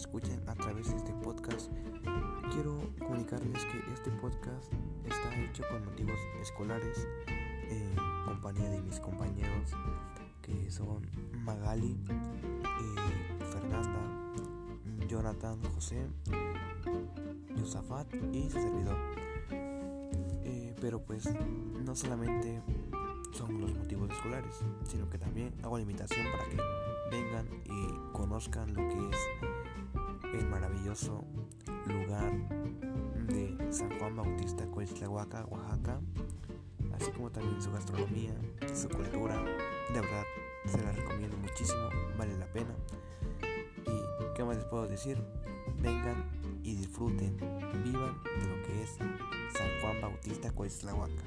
escuchen 0.00 0.42
a 0.48 0.54
través 0.54 0.88
de 0.88 0.96
este 0.96 1.12
podcast, 1.12 1.70
quiero 2.50 2.80
comunicarles 2.98 3.64
que 3.66 3.92
este 3.92 4.10
podcast 4.12 4.72
está 5.04 5.38
hecho 5.38 5.62
con 5.70 5.84
motivos 5.84 6.18
escolares, 6.40 7.06
en 7.68 7.94
compañía 8.24 8.70
de 8.70 8.80
mis 8.80 8.98
compañeros 8.98 9.72
que 10.40 10.70
son 10.70 11.06
Magali, 11.44 11.98
eh, 12.08 13.44
Fernanda, 13.52 14.00
Jonathan, 15.06 15.58
José, 15.74 16.06
Yosafat 17.56 18.06
y 18.32 18.44
su 18.44 18.58
servidor. 18.58 18.96
Eh, 19.50 20.74
pero 20.80 21.02
pues 21.02 21.28
no 21.84 21.94
solamente 21.94 22.62
son 23.32 23.60
los 23.60 23.74
motivos 23.74 24.10
escolares, 24.10 24.64
sino 24.84 25.10
que 25.10 25.18
también 25.18 25.52
hago 25.62 25.76
la 25.76 25.82
invitación 25.82 26.26
para 26.32 26.44
que 26.48 26.56
vengan 27.10 27.46
y 27.66 28.12
conozcan 28.12 28.72
lo 28.72 28.88
que 28.88 29.10
es 29.10 29.50
lugar 31.86 32.32
de 33.28 33.72
San 33.72 33.96
Juan 33.98 34.16
Bautista 34.16 34.66
Coixtlahuaca, 34.66 35.46
Oaxaca, 35.46 36.00
así 36.94 37.12
como 37.12 37.30
también 37.30 37.62
su 37.62 37.70
gastronomía, 37.70 38.34
su 38.74 38.88
cultura. 38.88 39.36
De 39.94 40.00
verdad, 40.00 40.24
se 40.66 40.82
la 40.82 40.90
recomiendo 40.90 41.36
muchísimo, 41.36 41.88
vale 42.18 42.36
la 42.38 42.46
pena. 42.46 42.74
Y 43.86 44.34
qué 44.34 44.42
más 44.42 44.56
les 44.56 44.64
puedo 44.64 44.88
decir, 44.88 45.16
vengan 45.80 46.28
y 46.64 46.74
disfruten, 46.74 47.36
vivan 47.84 48.20
de 48.24 48.46
lo 48.48 48.62
que 48.66 48.82
es 48.82 48.90
San 48.90 49.68
Juan 49.80 50.00
Bautista 50.00 50.50
Coixtlahuaca. 50.50 51.22